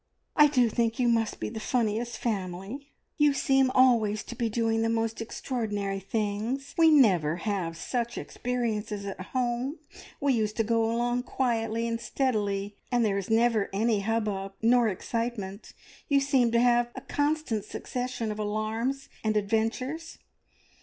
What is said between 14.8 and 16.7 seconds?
excitement. You seem to